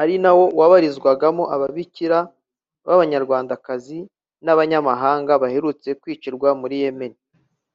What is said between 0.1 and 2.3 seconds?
nawo wabarizwagamo Ababikira